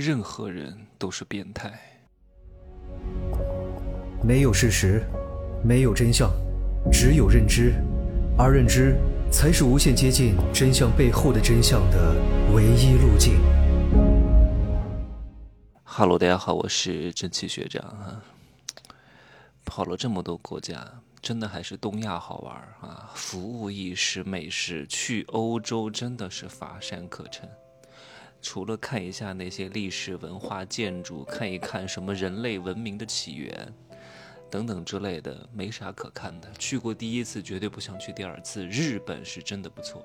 [0.00, 1.78] 任何人都是变态。
[4.24, 5.02] 没有事实，
[5.62, 6.30] 没有真相，
[6.90, 7.74] 只有认知，
[8.38, 8.96] 而认知
[9.30, 12.16] 才是无限接近真相背后的真相的
[12.54, 13.38] 唯一路径。
[15.84, 18.22] 哈喽，大家好，我是蒸汽学长啊。
[19.66, 20.82] 跑了这么多国家，
[21.20, 23.10] 真的还是东亚好玩啊！
[23.14, 27.46] 服务意识、美食，去欧洲真的是乏善可陈。
[28.42, 33.72] 除了看一下那些历史文化建筑，看一看什么人类文明的起源
[34.50, 36.50] 等等之类的，没啥可看的。
[36.58, 38.66] 去过第一次，绝对不想去第二次。
[38.66, 40.04] 日本是真的不错，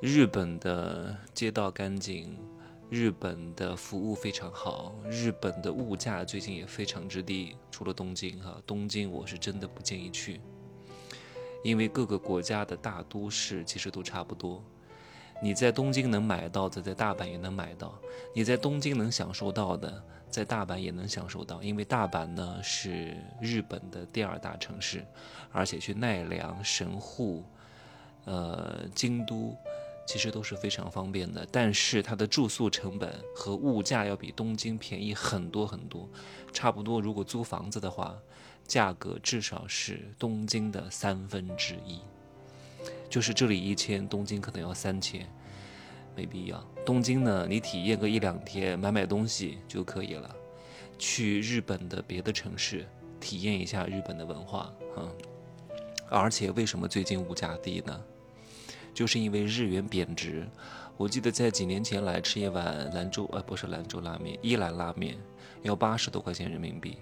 [0.00, 2.36] 日本的街道干净，
[2.90, 7.56] 日本的服务非常好，日本的物价最近也非常之低。
[7.70, 10.40] 除了东京哈，东京我是真的不建议去，
[11.62, 14.62] 因为各个国家的大都市其实都差不多。
[15.40, 17.88] 你在东京能买到的，在大阪也能买到；
[18.34, 21.62] 你在东京能享受到的，在大阪也能享受到。
[21.62, 25.04] 因为大阪呢是日本的第二大城市，
[25.52, 27.44] 而且去奈良、神户、
[28.24, 29.56] 呃京都，
[30.06, 31.46] 其实都是非常方便的。
[31.52, 36.08] 但是它的住宿成本和物价要比东京便宜很多很多，
[36.52, 38.18] 差不多如果租房子的话，
[38.66, 42.00] 价格至少是东京的三分之一。
[43.08, 45.26] 就是这里一千，东京可能要三千，
[46.14, 46.62] 没必要。
[46.84, 50.34] 东京呢，你体验个一两天，买买东西就可以了。
[50.98, 52.86] 去日本的别的城市，
[53.20, 55.08] 体验一下日本的文化，嗯。
[56.10, 58.00] 而且为什么最近物价低呢？
[58.94, 60.46] 就是因为日元贬值。
[60.96, 65.16] 我记得在几年前来吃一碗兰州，呃，不是兰州拉面，伊兰拉面，
[65.62, 66.98] 要八十多块钱人民币。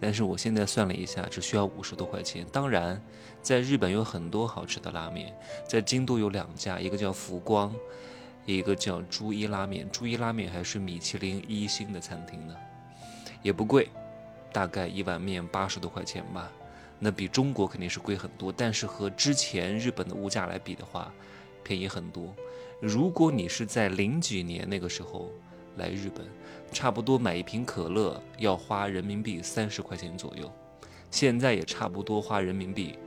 [0.00, 2.46] 但是我现在算了一下，只需要五十多块钱。
[2.52, 3.02] 当然，
[3.42, 7.74] 在日本有很多好吃的拉面，在京都有两家，一个叫福光，
[8.46, 9.88] 一个叫朱一拉面。
[9.90, 12.54] 朱一拉面还是米其林一星的餐厅呢，
[13.42, 13.88] 也不贵，
[14.52, 16.50] 大概一碗面八十多块钱吧。
[17.00, 21.12] 那比中国肯定是贵很多，但是和之前日本的物价来比的话，
[21.62, 22.34] 便宜很多。
[22.80, 25.30] 如果你是在零几年那个时候
[25.78, 26.26] 来日本，
[26.70, 30.52] 差不多买一瓶可乐要花人民币三十块钱左右，
[31.10, 32.98] 现在也差不多花人民币，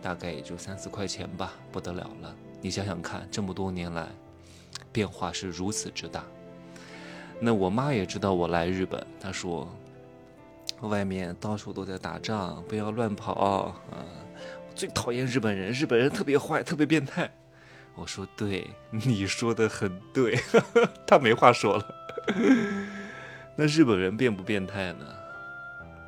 [0.00, 2.34] 大概也就三四块钱吧，不得了了。
[2.60, 4.06] 你想想看，这么多年来，
[4.92, 6.24] 变化是如此之大。
[7.40, 9.68] 那我妈也知道我来日本，她说，
[10.82, 13.74] 外面到处都在打仗，不要乱跑啊！
[14.74, 17.30] 最讨厌日本人，日本人特别坏，特别变态。
[17.94, 20.38] 我说对，你说的很对，
[21.06, 21.94] 他没话说了。
[23.54, 25.04] 那日本人变不变态呢？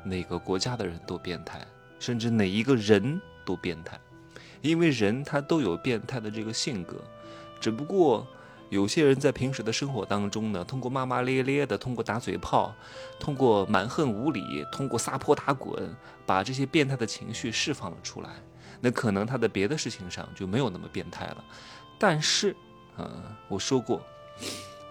[0.03, 1.65] 哪个国家的人都变态，
[1.99, 3.99] 甚至哪一个人都变态，
[4.61, 7.03] 因为人他都有变态的这个性格，
[7.59, 8.27] 只不过
[8.69, 12.73] 有些人在平时的生活当中呢，通过骂骂咧咧的，通过打嘴炮，
[13.19, 15.95] 通过蛮横无理，通过撒泼打滚，
[16.25, 18.29] 把这些变态的情绪释放了出来。
[18.85, 21.43] 那可能他的别的事情上就没有那么变态了。
[21.97, 22.55] 但是，
[22.99, 23.09] 嗯，
[23.47, 23.99] 我说过。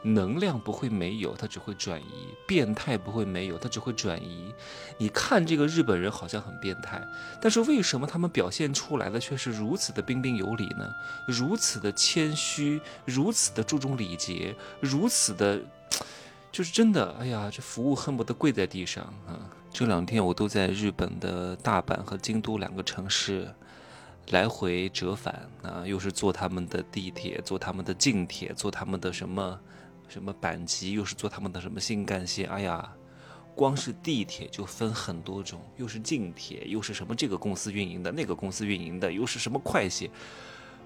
[0.06, 4.52] 能量不会没有，它只会转移；变态不会没有，它只会转移。
[4.98, 7.02] 你看这个日本人好像很变态，
[7.40, 10.86] 但是为什么他们表现出来的却是如此的彬彬有礼呢？
[11.26, 15.58] 如此的谦虚，如此的注重礼节，如此的，
[16.52, 17.16] 就是真的。
[17.18, 19.40] 哎呀，这服务恨不得跪在地上啊！
[19.72, 23.50] 这两天我都在日本的大阪和京都两个城市
[24.30, 29.60] 来回折返啊，又是坐他们的地铁，坐他们的近铁，坐他们的什么？
[30.06, 32.48] 什么阪急又是坐他们的什么新干线？
[32.48, 32.92] 哎呀，
[33.54, 40.10] 光是地铁就分很多种，又是近铁，又是什么这个公司运营的，那个公司运营的，又是什么快线，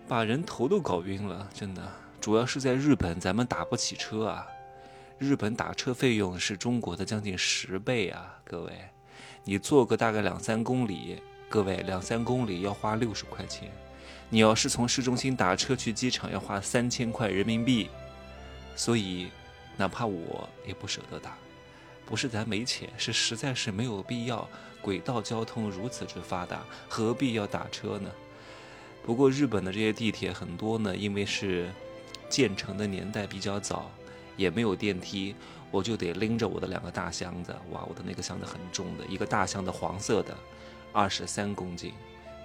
[0.06, 1.82] 把人头都搞晕了，真的。
[2.20, 4.46] 主要是在日本，咱们打不起车啊。
[5.18, 8.72] 日本打车费用是中国的将近十倍啊，各位，
[9.44, 13.70] 你坐个大概两三公里，各位两三公里要花六十块钱，
[14.28, 17.88] 你要是从市中心打车去机场要花三千块人民币。
[18.76, 19.28] 所以，
[19.76, 21.36] 哪怕我也不舍得打，
[22.04, 24.46] 不是咱没钱，是实在是没有必要。
[24.80, 28.10] 轨道交通如此之发达，何必要打车呢？
[29.04, 31.70] 不过日本的这些地铁很多呢，因为是
[32.28, 33.90] 建成的年代比较早，
[34.36, 35.34] 也没有电梯，
[35.70, 37.56] 我就得拎着我的两个大箱子。
[37.70, 40.36] 哇，我的那个箱子很重的，一个大箱的黄色的，
[40.92, 41.92] 二十三公斤，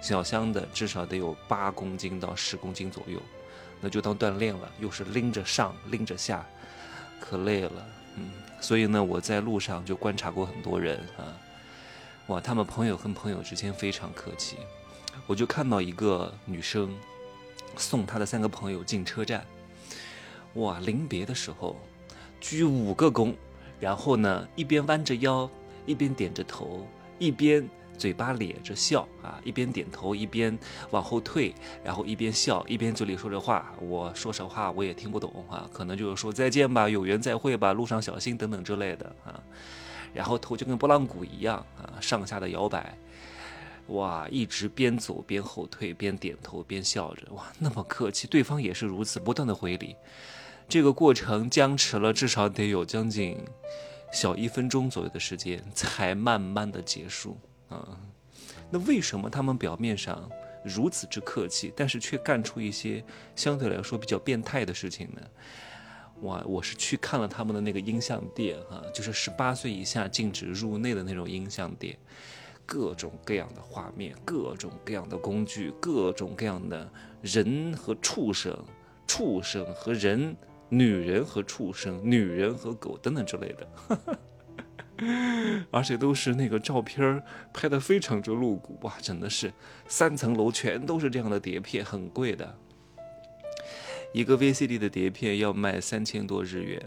[0.00, 3.20] 小箱的至少得有八公斤到十公斤左右。
[3.80, 6.46] 那就当锻炼了，又是拎着上拎着下，
[7.20, 7.86] 可累了，
[8.16, 11.36] 嗯，所以呢，我在路上就观察过很多人啊，
[12.28, 14.56] 哇，他们朋友跟朋友之间非常客气，
[15.26, 16.96] 我就看到一个女生
[17.76, 19.44] 送她的三个朋友进车站，
[20.54, 21.76] 哇，临别的时候，
[22.40, 23.34] 鞠五个躬，
[23.78, 25.50] 然后呢一边弯着腰，
[25.84, 26.86] 一边点着头，
[27.18, 30.56] 一边嘴巴咧着笑啊，一边点头一边
[30.90, 33.72] 往后退，然后一边笑一边嘴里说着话。
[33.80, 39.40] 我说实话我也听不懂啊，可能就是说再见吧，有缘再会吧，路上小心等等之类的啊。
[40.12, 42.96] 然后头就跟拨浪鼓一样啊，上下的摇摆。
[43.88, 49.94] 哇，一直边走边后退，边点头边笑着，哇，那么客气，对方也是如此，不断的回礼。
[50.66, 53.36] 这个过程僵持了至少得有将近
[54.10, 57.36] 小一分钟左右的时间，才慢慢的结束
[57.74, 57.98] 啊。
[58.70, 60.28] 那为什么他们表面上
[60.64, 63.04] 如此之客气，但是却干出一些
[63.36, 65.22] 相对来说比较变态的事情呢？
[66.22, 71.98] 哇，我是去看了他们的那个音像店啊，就是十八岁以下禁止入内的那种音像店。
[72.66, 78.56] 各种各样的画面，各种各样的工具，各种各样的人和畜生，
[79.06, 80.34] 畜生和人，
[80.70, 83.68] 女人和畜生，女人和狗等等之类的，
[85.70, 87.22] 而且都是那个照片
[87.52, 89.52] 拍的非常之露骨哇，真的是
[89.86, 92.56] 三层楼全都是这样的碟片，很贵的，
[94.12, 96.80] 一个 VCD 的碟片要卖三千多日元，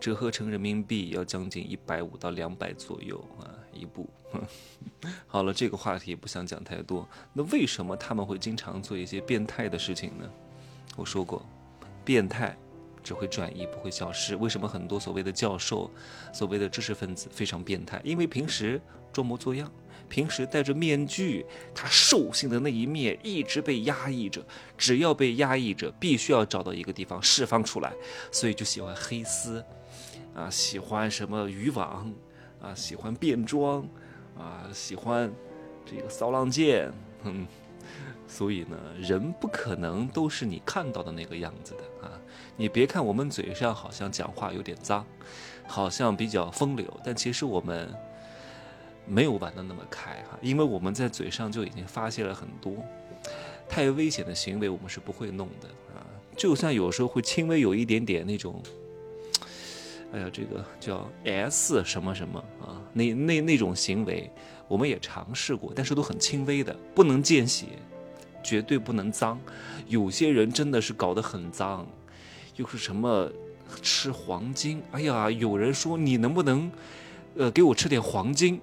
[0.00, 3.50] 折合成人民币要将近一百五到两百左右啊。
[3.76, 4.08] 一部，
[5.26, 7.08] 好了，这个话题不想讲太多。
[7.32, 10.30] 那为什么他们会经常做一些变态的事情呢？
[10.96, 11.44] 我说过，
[12.04, 12.56] 变态
[13.04, 14.34] 只会转移，不会消失。
[14.34, 15.88] 为什么很多所谓的教授、
[16.32, 18.00] 所谓的知识分子非常变态？
[18.02, 18.80] 因为平时
[19.12, 19.70] 装模作样，
[20.08, 24.44] 平时戴着面具，他兽性的那一面一直被压抑着。
[24.76, 27.92] 只要被压抑着，必须要找到一个地方释放出来，
[28.32, 29.64] 所以就喜欢黑丝，
[30.34, 32.12] 啊，喜欢什么渔网。
[32.62, 33.86] 啊，喜欢变装，
[34.38, 35.30] 啊，喜欢
[35.84, 36.90] 这个骚浪贱，
[37.24, 37.46] 嗯，
[38.26, 42.18] 所以呢，人不可能都是你看到的那个样子的啊。
[42.56, 45.04] 你别看我们嘴上好像讲话有点脏，
[45.66, 47.92] 好像比较风流，但其实我们
[49.06, 52.72] 没有玩的那么开哈，因为我们在嘴上就已经发泄了很多
[53.68, 56.06] 太危险的行为，我们是不会弄的啊。
[56.36, 58.62] 就算有时候会轻微有一点点那种。
[60.12, 62.80] 哎呀，这个叫 S 什么什么啊？
[62.92, 64.30] 那那那种行为，
[64.68, 67.66] 我们也尝试过，但是都很轻微的，不能见血，
[68.40, 69.40] 绝对不能脏。
[69.88, 71.84] 有些人真的是搞得很脏，
[72.56, 73.30] 又是什么
[73.82, 74.82] 吃黄金？
[74.92, 76.70] 哎呀，有人说你能不能，
[77.36, 78.60] 呃，给我吃点黄金？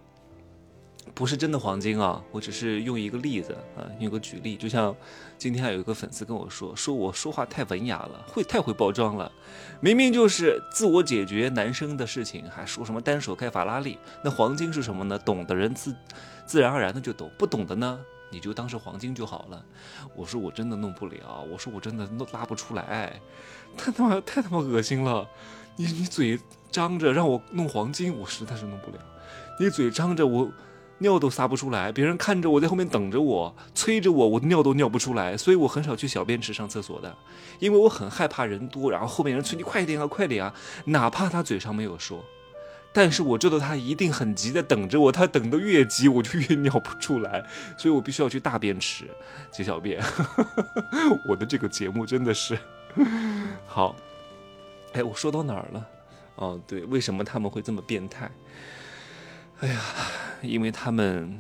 [1.14, 4.96] 不是真的黄金啊，我只是用一个例子啊，用个举例，就像
[5.38, 9.30] 今天有一个粉丝跟我说，说我说话太文雅了，会太会包装了，
[9.82, 15.20] 明明就是自我解决男生的事情，还说什么单手开法拉利，那黄金是什么呢？
[15.20, 15.94] 懂的人自
[16.46, 18.00] 自然而然的就懂，不懂的呢，
[18.32, 19.64] 你就当是黄金就好了。
[20.16, 23.22] 我说我真的弄不了，我说我真的弄拉不出来，
[23.78, 25.28] 太他妈太他妈恶心了，
[25.76, 26.40] 你你嘴
[26.72, 28.98] 张着让我弄黄金，我实在是弄不了，
[29.60, 30.52] 你嘴张着我。
[31.02, 37.12] 尿都撒不出来，别人看着我在后面等着我，催着我，我尿都尿不出来，所以我很少去小便池上厕所的，
[37.58, 40.54] 因为我很害怕人多，然后后面人催你快点啊，快点啊，
[40.86, 42.24] 哪怕他嘴上没有说，
[42.94, 47.44] 但是我知道他一定很急在等着我，他等得越急，我就越尿不出来，
[47.78, 49.06] 所以我必须要去大便池
[49.52, 50.02] 解小便。
[51.28, 52.58] 我的这个节目真的是
[53.66, 53.96] 好，
[54.94, 55.88] 哎，我说到哪儿了？
[56.36, 58.30] 哦，对，为什么他们会这么变态？
[59.60, 59.82] 哎呀，
[60.42, 61.40] 因为他们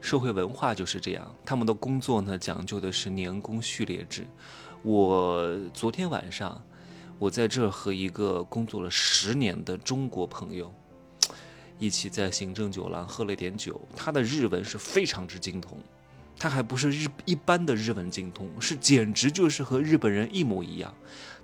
[0.00, 4.26] 社会文化就是这样，他们的工作呢讲究的是年功序列制。
[4.82, 6.62] 我昨天晚上，
[7.18, 10.72] 我在这和一个工作了十年的中国朋友
[11.78, 15.78] 一起在行政酒廊喝了点酒，他的日文是非常之精通，
[16.38, 20.94] 他还不是日一般的日文精通，是简直就是和日本人一模一样，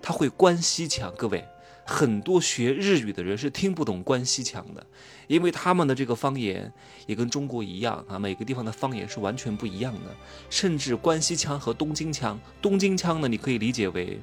[0.01, 1.45] 他会关西腔，各位。
[1.87, 4.87] 很多学日语的人是听不懂关西腔的，
[5.27, 6.73] 因为他们的这个方言
[7.07, 10.17] 也跟中国一样啊，每个地方的方言是完全不一样的。
[10.49, 14.19] 甚至关西腔和东京腔，东京腔呢，你可以理解为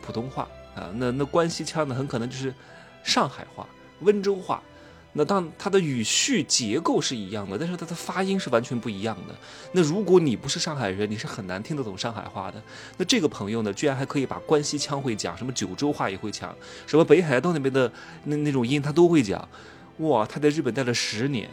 [0.00, 2.54] 普通话啊，那那关西腔呢，很可能就是
[3.02, 3.66] 上海话、
[4.00, 4.62] 温州话。
[5.14, 9.34] 那当它的语序结构是一样的，但是它的发音是完全不一样的。
[9.72, 12.62] 那如果你不是上海人，你是很难听得懂上海话的。
[12.96, 17.92] 那这个朋友呢，居然还可以把关西腔会讲，什么九州话也会讲，什么北海道那边的
[18.24, 19.46] 那那种音他都会讲。
[19.98, 21.50] 哇，他在日本待了十年，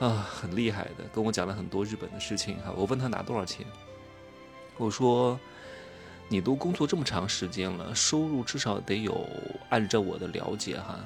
[0.00, 2.72] 啊，很厉害的，跟我讲了很多日本的事情哈。
[2.76, 3.64] 我问他拿多少钱，
[4.76, 5.38] 我说
[6.32, 9.28] 你都工作这么长时间了，收入至少得有，
[9.68, 10.98] 按照我的了解哈。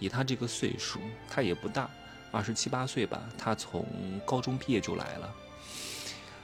[0.00, 1.88] 以他这个岁数，他也不大，
[2.32, 3.22] 二十七八岁吧。
[3.38, 3.86] 他从
[4.26, 5.32] 高中毕业就来了。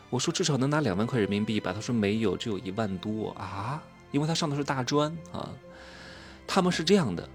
[0.09, 1.73] 我说至少能拿两万块人民币吧。
[1.73, 3.83] 他说没有，只有一万多啊，
[4.13, 5.51] 因为他上的是大专啊。
[6.47, 7.29] 他们是这样的，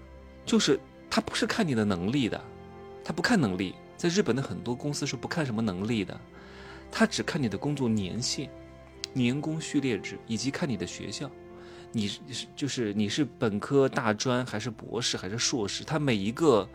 [0.46, 2.42] 就是他不是看你的能力的，
[3.04, 3.74] 他不看能力。
[3.98, 6.18] 在日本的很多公司是不看什么能力的，
[6.90, 8.48] 他只看你的工作年限、
[9.12, 11.30] 年功序列制，以及看你的学校，
[11.92, 12.20] 你是
[12.56, 16.68] 就是你是本科、大专还是博士还是硕士，他每一个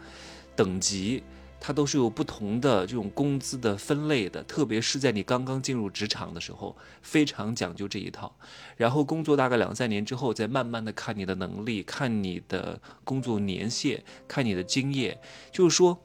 [0.55, 1.23] 等级。
[1.59, 8.37] 它都是有不同的这种工资的分类的，特别是在你刚刚进入职场的时候，非常讲究这一套。
[8.75, 15.19] 然后工作大概两三年之后，再慢慢的看你的能力，看你的工作年限，看你的经验。
[15.51, 15.97] 就是说，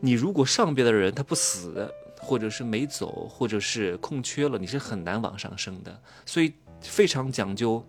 [0.00, 6.02] 你如果上边的人他不死，或者是没走，或者是空缺了，你是很难往上升的。
[6.24, 7.86] 所以非常讲究，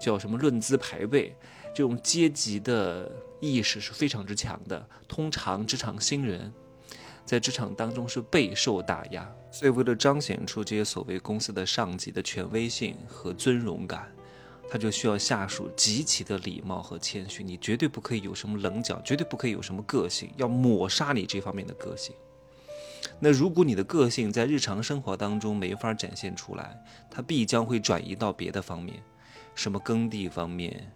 [0.00, 1.34] 叫什么论资排辈，
[1.74, 3.10] 这种阶级的。
[3.44, 4.88] 意识是非常之强的。
[5.08, 6.52] 通常职场新人，
[7.24, 14.08] 在职场当中是备受打压，所以为了彰显出这些所谓公司的上级的权威性和尊荣感，
[14.70, 17.42] 他就需要下属极其的礼貌和谦虚。
[17.42, 22.14] 你绝对不可以有什么棱角，绝对不可以有什么个性，要抹杀你这方面的个性。
[23.18, 29.02] 那如果你的个性在日常生活当中没法展现出来，它必将会转移到别的方面，
[29.54, 30.92] 什么耕地方面，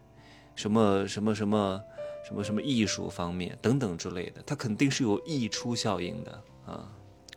[0.55, 1.81] 什么什么什么。
[2.29, 6.91] 什么什么艺术方面等等之类的，它肯定是有溢出效应的啊！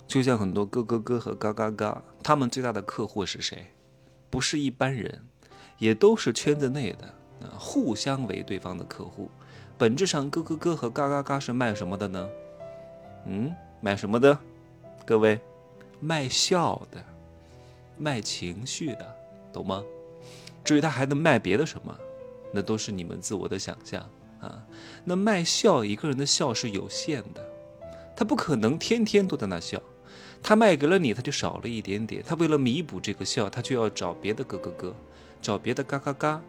[0.08, 3.68] 就像很多咯咯咯和嘎嘎嘎，他们最大的客户是谁？
[4.32, 5.22] 不是一般人，
[5.78, 7.06] 也都是圈子内的
[7.46, 9.30] 啊，互相为对方的客户。
[9.78, 12.28] 本质上，咯咯咯和嘎嘎嘎是卖什么的呢？
[13.28, 14.40] 嗯，卖什么的？
[15.10, 15.40] 各位，
[16.00, 17.04] 卖笑的，
[17.98, 19.16] 卖情绪的，
[19.52, 19.84] 懂吗？
[20.64, 21.98] 至于他还能卖别的什么，
[22.54, 24.08] 那都是你们自我的想象。
[24.40, 24.64] 啊，
[25.04, 27.44] 那卖笑一个人的笑是有限的，
[28.16, 29.82] 他不可能天天都在那笑，
[30.44, 32.24] 他卖给了你，他就少了一点点。
[32.24, 34.96] 他为了弥补这个笑，他就要找别的咯咯咯，
[35.42, 36.40] 找别的嘎嘎嘎，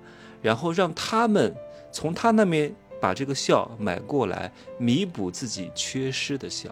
[0.43, 1.55] 然后让他们
[1.91, 6.69] 从他那边把这个笑买过来，弥补自己缺失的笑，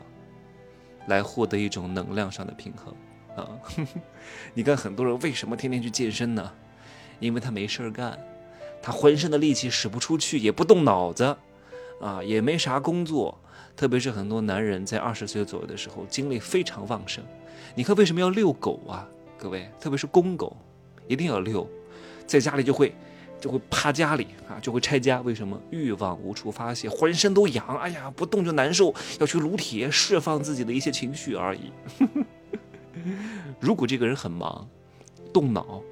[1.08, 2.94] 来获得一种能量上的平衡。
[3.36, 3.48] 啊，
[4.54, 6.52] 你看很多人为什么天天去健身呢？
[7.20, 8.18] 因为他没事儿干。
[8.80, 11.36] 他浑身的力气使不出去，也不动脑子，
[12.00, 13.36] 啊，也没啥工作。
[13.76, 17.24] 特别是很多男人在二十岁左右的时候，精力非常旺盛。
[17.74, 19.06] 你看为什么要遛狗啊？
[19.36, 20.56] 各位，特别是公狗，
[21.06, 21.68] 一定要遛，
[22.26, 22.94] 在家里就会
[23.40, 25.20] 就会趴家里啊，就会拆家。
[25.20, 25.60] 为什么？
[25.70, 31.72] 欲望无处发泄，浑身都痒，哎呀，不动就难受，要去撸铁释放自己的一些情绪而已。
[33.60, 34.68] 如果这个人很忙，
[35.32, 35.82] 动脑。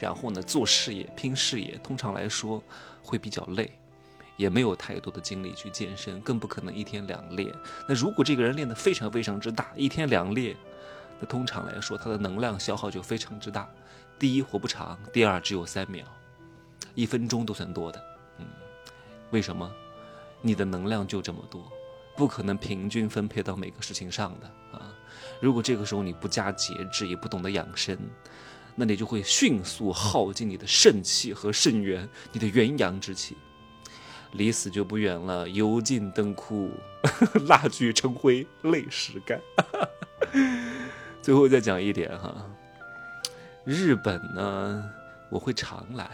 [0.00, 2.62] 然后呢，做事业、拼事业，通常来说
[3.02, 3.70] 会比较累，
[4.36, 7.52] 也没有太多的精力去健身，更不可能一天两练。
[7.88, 10.56] 那如果这个人练得非常非常之大，一天两练，
[11.18, 13.68] 那通常来说他的能量消耗就非常之大。
[14.18, 16.04] 第一，活不长；第二，只有三秒，
[16.98, 18.04] 一分钟都算多的。
[18.38, 18.46] 嗯，
[19.30, 19.72] 为什么？
[20.42, 21.70] 你的能量就这么多，
[22.16, 24.92] 不可能平均分配到每个事情上的啊。
[25.40, 27.96] 如果这个时候你不加节制，也不懂得养生。
[28.74, 33.36] 那你就会迅速耗尽你的肾气和肾元，你的元阳之气，
[34.32, 35.48] 离死就不远了。
[35.48, 36.72] 油尽灯枯，
[37.46, 39.40] 蜡炬成灰，泪始干。
[41.22, 42.34] 最后再讲一点哈，
[43.64, 44.84] 日本呢，
[45.30, 46.10] 我会常来，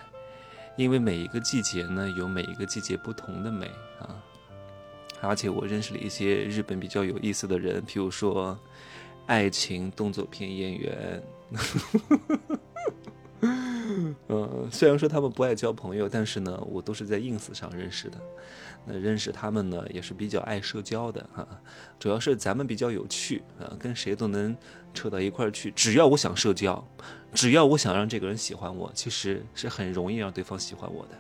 [0.76, 3.66] 因为每一个季节呢有每一个季节不同的美
[4.00, 4.22] 啊，
[5.20, 8.58] 而且我认识了一些日本比较有意思的人，譬如说
[9.26, 11.22] 爱情动作片演员。
[14.28, 18.18] 嗯，虽然说他们不爱交朋友，但是呢，我都是在 ins 上认识的。
[18.86, 21.46] 那认识他们呢，也是比较爱社交的哈。
[21.98, 24.56] 主要是咱们比较有趣啊，跟谁都能
[24.92, 25.70] 扯到一块儿去。
[25.70, 26.82] 只要我想社交，
[27.32, 31.12] 只要我想让这个人喜欢我，其实是很容易让对方喜欢我的。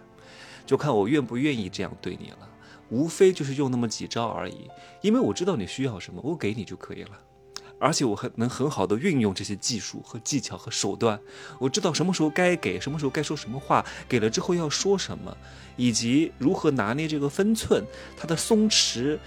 [0.66, 2.48] 就看我愿不愿意这样对你了，
[2.90, 4.68] 无非就是用那么几招而已。
[5.02, 7.18] 因为我知道你需要什么，我给你就可以了。
[7.84, 11.20] 而且我很能很好的运用这些技术和技巧和手段，
[11.58, 15.36] 我知道什么时候该给，什么时候该说什么话，给了之后要说什么，
[15.76, 17.84] 以及如何拿捏这个分寸，
[18.16, 19.18] 它的松弛，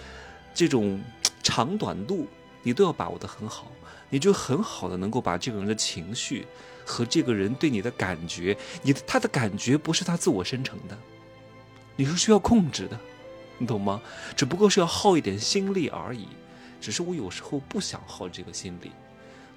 [0.56, 1.00] 这种
[1.44, 2.26] 长短度，
[2.64, 3.72] 你都要把握的很好，
[4.10, 6.48] 你就很好的能够把这个人的情绪
[6.84, 10.98] 和这个人对你的感觉，你的他的感觉不是他自我生成的，
[11.96, 13.00] 你是需要控制的，
[13.60, 14.02] 你懂吗？
[14.36, 16.28] 只不过是要耗一点心力而已。
[16.79, 18.91] 只是我有时候不想耗这个心力，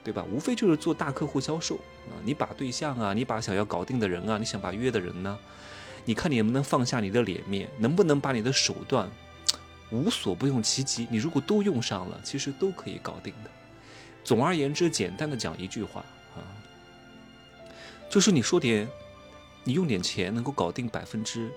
[0.03, 0.25] 对吧？
[0.31, 1.77] 无非就是做大客户销售
[2.09, 5.39] 啊，你把对象啊，你把想要搞定的人啊，你想把约的人呢，
[6.05, 9.11] 你看你能不能放下你的脸面，能不能把你的手段
[9.91, 11.07] 无所不用其极？
[11.11, 13.51] 你如果都用上了，其实都可以搞定的。
[14.25, 16.41] 总而言之，简单的讲一句话啊，
[18.09, 18.89] 就是你说点，
[19.65, 21.51] 你用点钱能够搞定百分之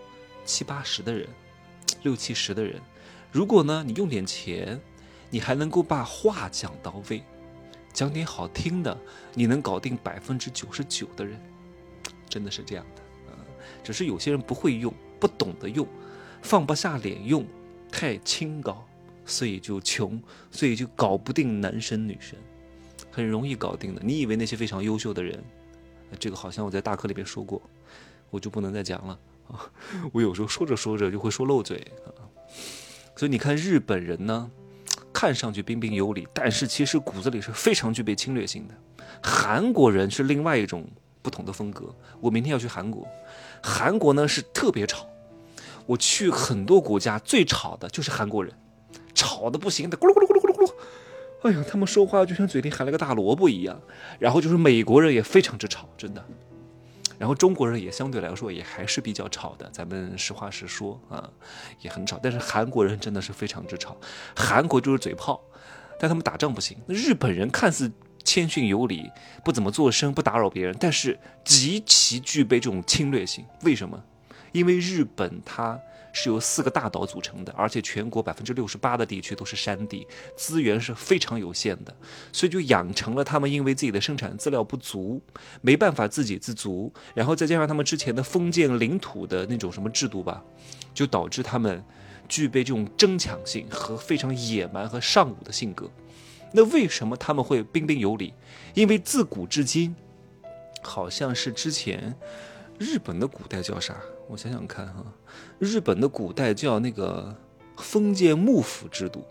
[0.45, 1.27] 七八十的人，
[2.03, 2.81] 六七十的人，
[3.31, 4.79] 如果呢你用点钱，
[5.33, 7.23] 你还能够把话讲到位，
[7.91, 8.95] 讲点好听的，
[9.33, 11.41] 你能搞定百分之九十九的人，
[12.29, 13.01] 真的是这样的。
[13.29, 13.33] 嗯，
[13.83, 15.87] 只是有些人不会用，不懂得用，
[16.43, 17.43] 放不下脸用，
[17.91, 18.87] 太清高，
[19.25, 20.21] 所以就穷，
[20.51, 22.37] 所以就搞不定男生女生，
[23.09, 24.01] 很容易搞定的。
[24.05, 25.43] 你以为那些非常优秀的人，
[26.19, 27.59] 这个好像我在大课里边说过，
[28.29, 29.65] 我就不能再讲了啊。
[30.13, 32.21] 我有时候说着说着就会说漏嘴啊。
[33.15, 34.51] 所以你看日本人呢。
[35.23, 38.73] 看上去彬彬有礼，但是其实骨子里是非常具备侵略性的。
[39.23, 40.85] 韩国人是另外一种
[41.21, 41.95] 不同的风格。
[42.19, 43.07] 我明天要去韩国，
[43.61, 45.07] 韩国呢是特别吵。
[45.85, 48.53] 我去很多国家，最吵的就是韩国人，
[49.15, 50.73] 吵的不行的，咕噜咕噜咕噜咕噜咕噜。
[51.43, 53.79] 哎呀，他们说话就像嘴里含了个大萝卜一样。
[54.19, 56.21] 然后就是美国人也非常之吵，真的。
[57.23, 61.29] 然后中国人也相对来说也还是比较吵的，咱们实话实说啊，
[61.79, 62.19] 也很吵。
[62.21, 63.95] 但是韩国人真的是非常之吵，
[64.35, 65.41] 韩国就是嘴炮，
[65.97, 66.77] 但他们打仗不行。
[66.85, 67.89] 那日本人看似
[68.25, 69.09] 谦逊有礼，
[69.41, 73.45] 不怎么做声，不打扰别人，但是极其具备这种侵略性。
[73.61, 74.03] 为什么？
[74.51, 75.79] 因为日本它。
[76.13, 81.93] 是由四个大岛组成的，而且全国百分之六十八的地区都是山地，资源是非常有限的，
[82.31, 85.19] 所以就养成了他们因为自己的生产资料不足，
[85.59, 90.41] 没办法自给自足，然后再加上他们之前的封建领土的那种什么制度吧，
[90.93, 91.83] 就导致他们
[92.29, 95.89] 具备这种争抢性和非常野蛮和尚武的性格。
[96.53, 98.33] 那为什么他们会彬彬有礼？
[98.75, 99.95] 因为自古至今，
[100.83, 102.15] 好像是之前
[102.83, 103.95] 日本的古代叫啥？
[104.27, 105.05] 我想想看哈，
[105.57, 107.33] 日本的古代叫那个
[107.77, 109.23] 封建幕府制度，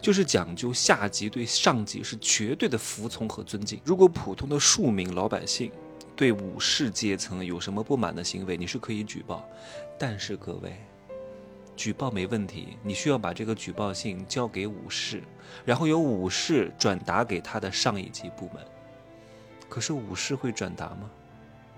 [0.00, 3.78] 就是讲究下级对上级是绝对的服从和尊敬。
[3.84, 5.70] 如果普通的庶民老百姓
[6.16, 9.46] 对武士阶层有什么不满的行为，你是可以举报，
[9.98, 10.74] 但是各位，
[11.76, 15.22] 举报没问题，你需要把这个举报信交给武士，
[15.66, 18.64] 然后由武士转达给他的上一级部门。
[19.68, 21.10] 可是武士会转达吗？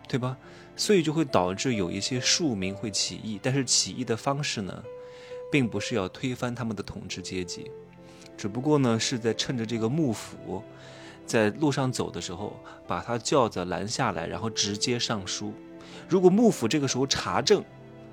[0.09, 0.37] 对吧？
[0.75, 4.83] 所以就会导致有一些庶民会起义，但是起义的方式呢，
[5.51, 7.71] 并不是要推翻他们的统治阶级，
[8.37, 10.63] 只不过呢是在趁着这个幕府
[11.27, 15.53] 在路上走的时候，把他轿子拦下来，然后直接上书。
[16.09, 17.63] 如果幕府这个时候查证，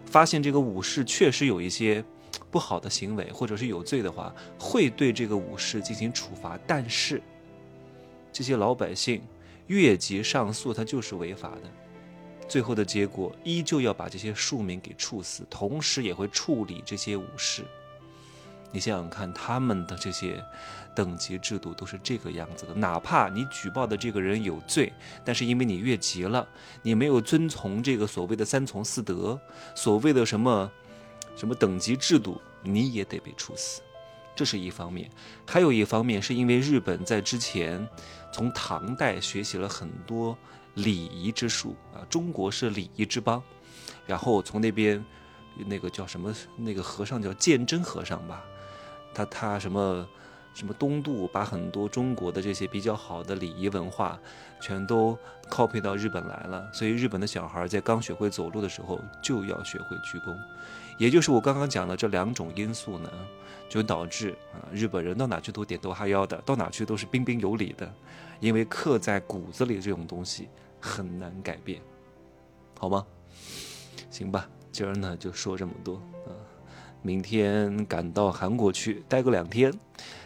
[0.05, 2.03] 发现这个武士确实有一些
[2.49, 6.59] 不好的行为，或者是有罪的话，会对这个武士进行处罚。
[6.65, 7.21] 但是
[8.33, 9.21] 这些老百姓
[9.67, 11.84] 越级上诉，他就是违法的。
[12.47, 17.63] 最后的结果依旧要把这些庶民给处死，同时也会处理这些武士。
[18.71, 20.43] 你想想看，他们的这些
[20.93, 22.73] 等级制度都是这个样子的。
[22.73, 24.91] 哪怕你举报的这个人有罪，
[25.23, 26.45] 但是因为你越级了，
[26.81, 29.39] 你没有遵从这个所谓的三从四德，
[29.73, 30.69] 所谓的什么
[31.37, 33.81] 什么等级制度，你也得被处死。
[34.35, 35.09] 这是一方面，
[35.47, 37.87] 还有一方面是因为日本在之前
[38.33, 40.37] 从唐代学习了很多。
[40.75, 43.41] 礼仪之术啊，中国是礼仪之邦，
[44.05, 45.03] 然后从那边，
[45.65, 48.43] 那个叫什么那个和尚叫鉴真和尚吧，
[49.13, 50.07] 他他什么
[50.55, 54.17] 什么东渡，把很多中国的这些比较好的礼仪文化，
[54.59, 55.15] 全都
[55.49, 60.35] copy 到日本来了，所以日本的小孩在刚学会走路的时候就要学会鞠躬，
[60.97, 63.09] 也就是我刚刚讲的这两种因素呢，
[63.69, 67.93] 就导致啊日本人到哪去都点头哈腰的，到哪去都是彬彬有礼的，
[68.39, 70.47] 因为刻在骨子里这种东西。
[70.87, 71.81] 很难改变，
[72.77, 73.03] 好吗？
[74.11, 75.95] 行吧，今儿呢就说这么多
[76.27, 76.29] 啊。
[77.01, 79.73] 明天赶到韩国去待个两天，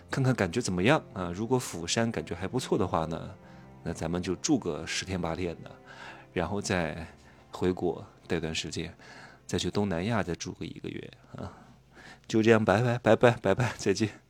[0.09, 1.31] 看看感觉怎么样啊？
[1.33, 3.29] 如果釜山感觉还不错的话呢，
[3.83, 5.71] 那咱们就住个十天八天的，
[6.33, 7.05] 然后再
[7.51, 8.93] 回国待段时间，
[9.45, 11.51] 再去东南亚再住个一个月啊。
[12.27, 14.28] 就这样，拜拜拜拜拜拜，再见。